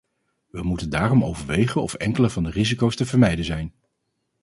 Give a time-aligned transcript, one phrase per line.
[0.47, 3.73] We moeten daarom overwegen of enkele van de risico's te vermijden zijn.